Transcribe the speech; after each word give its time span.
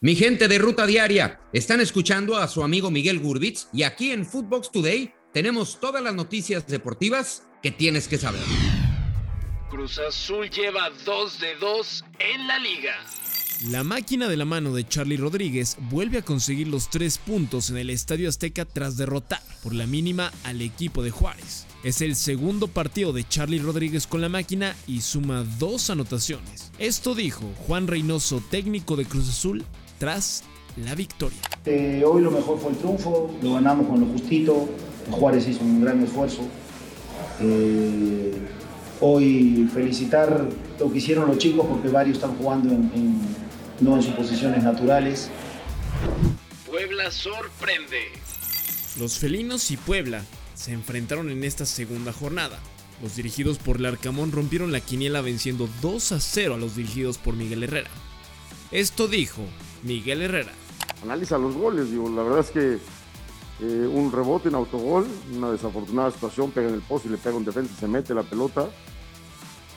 Mi 0.00 0.14
gente 0.14 0.46
de 0.46 0.58
Ruta 0.58 0.86
Diaria, 0.86 1.40
están 1.52 1.80
escuchando 1.80 2.36
a 2.36 2.46
su 2.46 2.62
amigo 2.62 2.88
Miguel 2.88 3.18
Gurbitz 3.18 3.66
y 3.72 3.82
aquí 3.82 4.12
en 4.12 4.24
Footbox 4.24 4.70
Today 4.70 5.12
tenemos 5.32 5.80
todas 5.80 6.00
las 6.00 6.14
noticias 6.14 6.68
deportivas 6.68 7.42
que 7.64 7.72
tienes 7.72 8.06
que 8.06 8.16
saber. 8.16 8.40
Cruz 9.68 9.98
Azul 9.98 10.48
lleva 10.50 10.88
2 11.04 11.40
de 11.40 11.56
2 11.56 12.04
en 12.20 12.46
la 12.46 12.60
liga. 12.60 12.94
La 13.66 13.82
máquina 13.82 14.28
de 14.28 14.36
la 14.36 14.44
mano 14.44 14.72
de 14.72 14.86
Charlie 14.86 15.16
Rodríguez 15.16 15.76
vuelve 15.90 16.18
a 16.18 16.22
conseguir 16.22 16.68
los 16.68 16.90
tres 16.90 17.18
puntos 17.18 17.70
en 17.70 17.78
el 17.78 17.90
Estadio 17.90 18.28
Azteca 18.28 18.64
tras 18.64 18.96
derrotar 18.96 19.42
por 19.64 19.74
la 19.74 19.88
mínima 19.88 20.30
al 20.44 20.62
equipo 20.62 21.02
de 21.02 21.10
Juárez. 21.10 21.66
Es 21.82 22.02
el 22.02 22.14
segundo 22.14 22.68
partido 22.68 23.12
de 23.12 23.26
Charlie 23.26 23.58
Rodríguez 23.58 24.06
con 24.06 24.20
la 24.20 24.28
máquina 24.28 24.76
y 24.86 25.00
suma 25.00 25.44
dos 25.58 25.90
anotaciones. 25.90 26.70
Esto 26.78 27.16
dijo 27.16 27.52
Juan 27.66 27.88
Reynoso, 27.88 28.40
técnico 28.48 28.94
de 28.94 29.06
Cruz 29.06 29.28
Azul, 29.28 29.64
tras 29.98 30.44
la 30.76 30.94
victoria. 30.94 31.38
Eh, 31.64 32.02
hoy 32.06 32.22
lo 32.22 32.30
mejor 32.30 32.58
fue 32.58 32.70
el 32.70 32.78
triunfo, 32.78 33.30
lo 33.42 33.54
ganamos 33.54 33.88
con 33.88 34.00
lo 34.00 34.06
justito, 34.06 34.68
Juárez 35.10 35.46
hizo 35.48 35.62
un 35.62 35.82
gran 35.82 36.02
esfuerzo. 36.02 36.42
Eh, 37.40 38.32
hoy 39.00 39.68
felicitar 39.72 40.48
lo 40.78 40.92
que 40.92 40.98
hicieron 40.98 41.26
los 41.26 41.38
chicos 41.38 41.66
porque 41.66 41.88
varios 41.88 42.16
están 42.16 42.36
jugando 42.36 42.72
en, 42.72 43.20
no 43.80 43.96
en 43.96 44.02
sus 44.02 44.14
posiciones 44.14 44.62
naturales. 44.62 45.30
Puebla 46.66 47.10
sorprende. 47.10 48.08
Los 48.98 49.18
felinos 49.18 49.70
y 49.70 49.76
Puebla 49.76 50.24
se 50.54 50.72
enfrentaron 50.72 51.30
en 51.30 51.44
esta 51.44 51.66
segunda 51.66 52.12
jornada. 52.12 52.58
Los 53.02 53.14
dirigidos 53.14 53.58
por 53.58 53.80
Larcamón 53.80 54.32
rompieron 54.32 54.72
la 54.72 54.80
quiniela 54.80 55.20
venciendo 55.20 55.68
2 55.82 56.12
a 56.12 56.20
0 56.20 56.54
a 56.54 56.58
los 56.58 56.74
dirigidos 56.74 57.16
por 57.18 57.34
Miguel 57.34 57.62
Herrera. 57.62 57.90
Esto 58.72 59.06
dijo 59.06 59.42
Miguel 59.82 60.22
Herrera. 60.22 60.52
Analiza 61.02 61.38
los 61.38 61.54
goles, 61.54 61.90
digo, 61.90 62.08
la 62.08 62.22
verdad 62.22 62.40
es 62.40 62.50
que 62.50 62.78
eh, 63.60 63.86
un 63.86 64.12
rebote 64.12 64.48
en 64.48 64.54
autogol, 64.54 65.06
una 65.34 65.50
desafortunada 65.50 66.10
situación, 66.10 66.50
pega 66.50 66.68
en 66.68 66.74
el 66.74 66.80
poste 66.80 67.08
y 67.08 67.12
le 67.12 67.18
pega 67.18 67.36
un 67.36 67.44
defensa, 67.44 67.74
se 67.78 67.88
mete 67.88 68.14
la 68.14 68.22
pelota. 68.22 68.68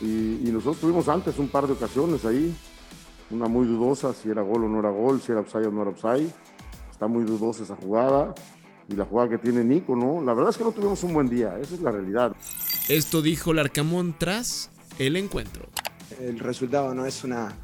Y, 0.00 0.50
nosotros 0.50 0.80
tuvimos 0.80 1.08
antes 1.08 1.38
un 1.38 1.48
par 1.48 1.66
de 1.66 1.74
ocasiones 1.74 2.24
ahí, 2.24 2.54
una 3.30 3.48
muy 3.48 3.66
dudosa, 3.66 4.12
si 4.14 4.30
era 4.30 4.42
gol 4.42 4.64
o 4.64 4.68
no 4.68 4.80
era 4.80 4.90
gol, 4.90 5.20
si 5.20 5.32
era 5.32 5.42
upside 5.42 5.66
o 5.66 5.70
no 5.70 5.82
era 5.82 5.90
upside. 5.90 6.30
Está 6.90 7.06
muy 7.06 7.24
dudosa 7.24 7.62
esa 7.62 7.76
jugada 7.76 8.34
y 8.88 8.94
la 8.94 9.04
jugada 9.04 9.30
que 9.30 9.38
tiene 9.38 9.62
Nico, 9.62 9.94
¿no? 9.94 10.22
La 10.22 10.34
verdad 10.34 10.50
es 10.50 10.58
que 10.58 10.64
no 10.64 10.72
tuvimos 10.72 11.02
un 11.04 11.14
buen 11.14 11.28
día, 11.28 11.58
esa 11.60 11.74
es 11.74 11.80
la 11.80 11.92
realidad. 11.92 12.34
Esto 12.88 13.22
dijo 13.22 13.54
Larcamón 13.54 14.14
tras 14.18 14.70
el 14.98 15.16
encuentro. 15.16 15.66
El 16.18 16.38
resultado 16.40 16.94
no 16.94 17.06
es 17.06 17.22
una, 17.24 17.54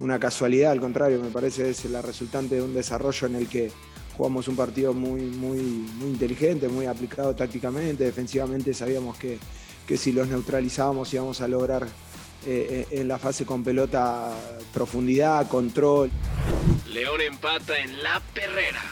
una 0.00 0.18
casualidad, 0.18 0.72
al 0.72 0.80
contrario, 0.80 1.20
me 1.22 1.30
parece 1.30 1.70
es 1.70 1.84
la 1.86 2.02
resultante 2.02 2.56
de 2.56 2.62
un 2.62 2.74
desarrollo 2.74 3.26
en 3.26 3.36
el 3.36 3.48
que 3.48 3.70
jugamos 4.16 4.48
un 4.48 4.56
partido 4.56 4.92
muy, 4.94 5.22
muy, 5.22 5.58
muy 5.58 6.08
inteligente, 6.08 6.68
muy 6.68 6.86
aplicado 6.86 7.34
tácticamente, 7.34 8.04
defensivamente 8.04 8.72
sabíamos 8.74 9.16
que, 9.18 9.38
que 9.86 9.96
si 9.96 10.12
los 10.12 10.28
neutralizábamos 10.28 11.12
íbamos 11.12 11.40
a 11.40 11.48
lograr 11.48 11.86
eh, 12.46 12.86
eh, 12.90 13.00
en 13.00 13.08
la 13.08 13.18
fase 13.18 13.44
con 13.44 13.64
pelota 13.64 14.32
profundidad, 14.72 15.48
control. 15.48 16.10
León 16.88 17.20
empata 17.20 17.78
en 17.78 18.02
la 18.02 18.20
perrera. 18.32 18.82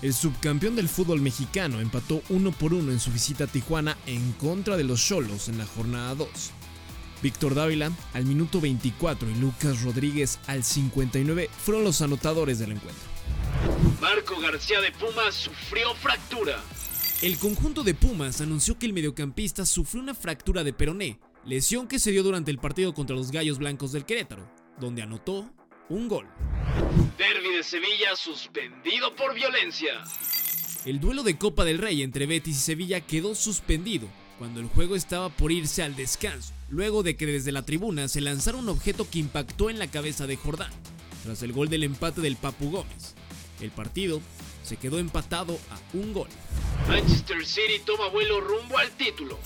El 0.00 0.14
subcampeón 0.14 0.76
del 0.76 0.88
fútbol 0.88 1.20
mexicano 1.20 1.80
empató 1.80 2.22
uno 2.28 2.52
por 2.52 2.72
uno 2.72 2.92
en 2.92 3.00
su 3.00 3.10
visita 3.10 3.44
a 3.44 3.46
Tijuana 3.48 3.98
en 4.06 4.32
contra 4.32 4.76
de 4.76 4.84
los 4.84 5.04
Cholos 5.04 5.48
en 5.48 5.58
la 5.58 5.66
jornada 5.66 6.14
2. 6.14 6.28
Víctor 7.22 7.54
Dávila 7.54 7.90
al 8.12 8.24
minuto 8.24 8.60
24 8.60 9.28
y 9.28 9.34
Lucas 9.34 9.82
Rodríguez 9.82 10.38
al 10.46 10.64
59 10.64 11.50
fueron 11.64 11.84
los 11.84 12.00
anotadores 12.02 12.58
del 12.58 12.72
encuentro. 12.72 13.02
Marco 14.00 14.40
García 14.40 14.80
de 14.80 14.92
Pumas 14.92 15.34
sufrió 15.34 15.94
fractura. 15.94 16.62
El 17.20 17.36
conjunto 17.38 17.82
de 17.82 17.94
Pumas 17.94 18.40
anunció 18.40 18.78
que 18.78 18.86
el 18.86 18.92
mediocampista 18.92 19.66
sufrió 19.66 20.02
una 20.02 20.14
fractura 20.14 20.62
de 20.62 20.72
peroné, 20.72 21.18
lesión 21.44 21.88
que 21.88 21.98
se 21.98 22.12
dio 22.12 22.22
durante 22.22 22.52
el 22.52 22.58
partido 22.58 22.94
contra 22.94 23.16
los 23.16 23.32
Gallos 23.32 23.58
Blancos 23.58 23.90
del 23.90 24.04
Querétaro, 24.04 24.48
donde 24.78 25.02
anotó 25.02 25.50
un 25.88 26.06
gol. 26.06 26.28
Derby 27.16 27.56
de 27.56 27.64
Sevilla 27.64 28.14
suspendido 28.14 29.14
por 29.16 29.34
violencia. 29.34 30.04
El 30.84 31.00
duelo 31.00 31.24
de 31.24 31.36
Copa 31.36 31.64
del 31.64 31.78
Rey 31.78 32.02
entre 32.02 32.26
Betis 32.26 32.56
y 32.56 32.60
Sevilla 32.60 33.00
quedó 33.00 33.34
suspendido 33.34 34.08
cuando 34.38 34.60
el 34.60 34.68
juego 34.68 34.94
estaba 34.94 35.28
por 35.28 35.50
irse 35.50 35.82
al 35.82 35.96
descanso, 35.96 36.52
luego 36.70 37.02
de 37.02 37.16
que 37.16 37.26
desde 37.26 37.52
la 37.52 37.62
tribuna 37.62 38.08
se 38.08 38.20
lanzara 38.20 38.56
un 38.56 38.68
objeto 38.68 39.08
que 39.10 39.18
impactó 39.18 39.68
en 39.68 39.78
la 39.78 39.90
cabeza 39.90 40.26
de 40.26 40.36
Jordán, 40.36 40.70
tras 41.24 41.42
el 41.42 41.52
gol 41.52 41.68
del 41.68 41.82
empate 41.82 42.20
del 42.20 42.36
Papu 42.36 42.70
Gómez. 42.70 43.14
El 43.60 43.70
partido 43.70 44.20
se 44.62 44.76
quedó 44.76 44.98
empatado 44.98 45.58
a 45.70 45.96
un 45.96 46.12
gol. 46.12 46.28
Manchester 46.86 47.44
City 47.44 47.80
toma 47.84 48.08
vuelo 48.08 48.40
rumbo 48.40 48.78
al 48.78 48.90
título. 48.92 49.38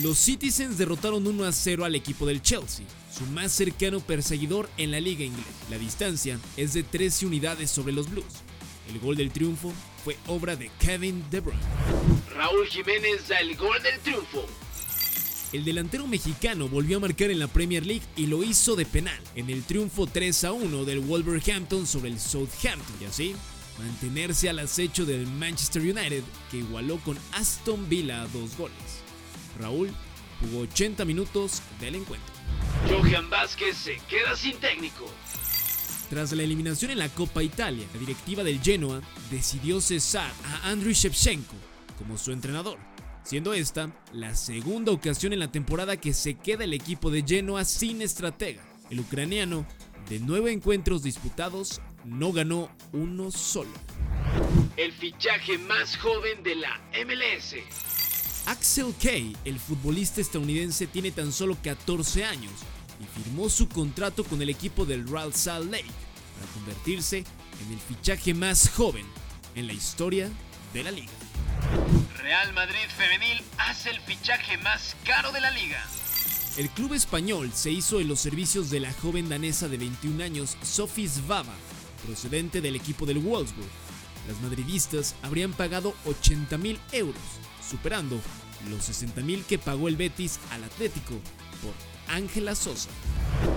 Los 0.00 0.18
Citizens 0.18 0.78
derrotaron 0.78 1.26
1 1.26 1.44
a 1.44 1.52
0 1.52 1.84
al 1.84 1.94
equipo 1.94 2.26
del 2.26 2.40
Chelsea, 2.40 2.86
su 3.16 3.26
más 3.26 3.52
cercano 3.52 4.00
perseguidor 4.00 4.68
en 4.78 4.90
la 4.90 5.00
liga 5.00 5.24
inglesa. 5.24 5.50
La 5.70 5.78
distancia 5.78 6.40
es 6.56 6.72
de 6.72 6.82
13 6.82 7.26
unidades 7.26 7.70
sobre 7.70 7.92
los 7.92 8.10
Blues. 8.10 8.42
El 8.88 8.98
gol 9.00 9.16
del 9.16 9.30
triunfo 9.30 9.72
fue 10.04 10.16
obra 10.26 10.56
de 10.56 10.70
Kevin 10.78 11.24
De 11.30 11.40
Bruyne. 11.40 11.60
Raúl 12.34 12.66
Jiménez 12.66 13.28
da 13.28 13.38
el 13.40 13.56
gol 13.56 13.80
del 13.82 13.98
triunfo. 14.00 14.46
El 15.52 15.64
delantero 15.64 16.06
mexicano 16.06 16.68
volvió 16.68 16.96
a 16.96 17.00
marcar 17.00 17.30
en 17.30 17.38
la 17.38 17.46
Premier 17.46 17.84
League 17.84 18.02
y 18.16 18.26
lo 18.26 18.42
hizo 18.42 18.74
de 18.74 18.86
penal 18.86 19.20
en 19.36 19.50
el 19.50 19.62
triunfo 19.64 20.06
3 20.06 20.44
a 20.44 20.52
1 20.52 20.84
del 20.84 21.00
Wolverhampton 21.00 21.86
sobre 21.86 22.08
el 22.10 22.18
Southampton 22.18 22.96
y 23.00 23.04
así 23.04 23.36
mantenerse 23.78 24.48
al 24.48 24.60
acecho 24.60 25.04
del 25.04 25.26
Manchester 25.26 25.82
United 25.82 26.22
que 26.50 26.58
igualó 26.58 26.98
con 26.98 27.18
Aston 27.32 27.88
Villa 27.88 28.22
a 28.22 28.28
dos 28.28 28.56
goles. 28.56 29.02
Raúl 29.60 29.90
jugó 30.40 30.62
80 30.62 31.04
minutos 31.04 31.62
del 31.80 31.96
encuentro. 31.96 32.32
Johan 32.88 33.28
Vázquez 33.28 33.76
se 33.76 33.98
queda 34.08 34.34
sin 34.36 34.56
técnico. 34.56 35.06
Tras 36.12 36.30
la 36.32 36.42
eliminación 36.42 36.90
en 36.90 36.98
la 36.98 37.08
Copa 37.08 37.42
Italia, 37.42 37.86
la 37.94 37.98
directiva 37.98 38.44
del 38.44 38.60
Genoa 38.60 39.00
decidió 39.30 39.80
cesar 39.80 40.30
a 40.44 40.68
Andriy 40.68 40.92
Shevchenko 40.92 41.54
como 41.96 42.18
su 42.18 42.32
entrenador, 42.32 42.78
siendo 43.24 43.54
esta 43.54 43.90
la 44.12 44.36
segunda 44.36 44.92
ocasión 44.92 45.32
en 45.32 45.38
la 45.38 45.50
temporada 45.50 45.96
que 45.96 46.12
se 46.12 46.34
queda 46.34 46.64
el 46.64 46.74
equipo 46.74 47.10
de 47.10 47.24
Genoa 47.26 47.64
sin 47.64 48.02
estratega. 48.02 48.62
El 48.90 49.00
ucraniano, 49.00 49.66
de 50.10 50.20
nueve 50.20 50.52
encuentros 50.52 51.02
disputados, 51.02 51.80
no 52.04 52.30
ganó 52.30 52.68
uno 52.92 53.30
solo. 53.30 53.72
El 54.76 54.92
fichaje 54.92 55.56
más 55.56 55.96
joven 55.96 56.42
de 56.42 56.56
la 56.56 56.78
MLS. 57.06 57.54
Axel 58.44 58.92
Kay, 59.02 59.34
el 59.46 59.58
futbolista 59.58 60.20
estadounidense, 60.20 60.86
tiene 60.86 61.10
tan 61.10 61.32
solo 61.32 61.56
14 61.62 62.26
años 62.26 62.52
y 63.02 63.22
firmó 63.22 63.48
su 63.48 63.68
contrato 63.68 64.24
con 64.24 64.40
el 64.42 64.48
equipo 64.48 64.84
del 64.84 65.06
Real 65.08 65.34
Salt 65.34 65.70
Lake 65.70 65.90
para 66.38 66.52
convertirse 66.52 67.24
en 67.66 67.72
el 67.72 67.78
fichaje 67.78 68.34
más 68.34 68.70
joven 68.70 69.06
en 69.54 69.66
la 69.66 69.72
historia 69.72 70.30
de 70.72 70.84
la 70.84 70.90
liga. 70.90 71.12
Real 72.18 72.52
Madrid 72.54 72.88
Femenil 72.96 73.42
hace 73.58 73.90
el 73.90 74.00
fichaje 74.00 74.56
más 74.58 74.96
caro 75.04 75.32
de 75.32 75.40
la 75.40 75.50
liga. 75.50 75.84
El 76.56 76.68
club 76.70 76.92
español 76.92 77.50
se 77.54 77.70
hizo 77.70 77.98
en 78.00 78.08
los 78.08 78.20
servicios 78.20 78.70
de 78.70 78.80
la 78.80 78.92
joven 78.92 79.28
danesa 79.28 79.68
de 79.68 79.78
21 79.78 80.22
años, 80.22 80.56
Sophie 80.62 81.08
Svava, 81.08 81.54
procedente 82.06 82.60
del 82.60 82.76
equipo 82.76 83.06
del 83.06 83.18
Wolfsburg. 83.18 83.68
Las 84.28 84.40
madridistas 84.40 85.14
habrían 85.22 85.52
pagado 85.52 85.94
80 86.04 86.58
mil 86.58 86.78
euros, 86.92 87.16
superando 87.68 88.20
los 88.68 88.84
60 88.84 89.22
mil 89.22 89.44
que 89.44 89.58
pagó 89.58 89.88
el 89.88 89.96
Betis 89.96 90.38
al 90.50 90.64
Atlético 90.64 91.14
por 91.62 91.72
Ángela 92.08 92.54
Sosa. 92.54 92.90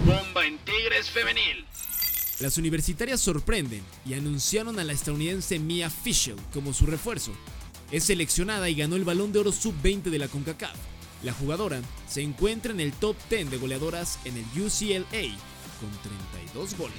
Bomba 0.05 0.45
en 0.45 0.57
Tigres 0.59 1.09
Femenil. 1.09 1.65
Las 2.39 2.57
universitarias 2.57 3.21
sorprenden 3.21 3.81
y 4.05 4.13
anunciaron 4.13 4.77
a 4.79 4.83
la 4.83 4.93
estadounidense 4.93 5.57
Mia 5.59 5.89
Fischel 5.89 6.35
como 6.53 6.73
su 6.73 6.85
refuerzo. 6.85 7.31
Es 7.91 8.05
seleccionada 8.05 8.69
y 8.69 8.75
ganó 8.75 8.95
el 8.95 9.05
balón 9.05 9.31
de 9.31 9.39
oro 9.39 9.51
sub-20 9.51 10.03
de 10.03 10.19
la 10.19 10.27
CONCACAF. 10.27 10.75
La 11.23 11.33
jugadora 11.33 11.81
se 12.07 12.21
encuentra 12.21 12.71
en 12.71 12.81
el 12.81 12.91
top 12.91 13.15
10 13.29 13.51
de 13.51 13.57
goleadoras 13.57 14.19
en 14.25 14.35
el 14.37 14.61
UCLA 14.61 15.05
con 15.79 15.91
32 16.43 16.77
goles. 16.77 16.95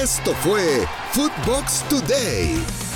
Esto 0.00 0.34
fue 0.42 0.86
Footbox 1.12 1.88
Today. 1.88 2.91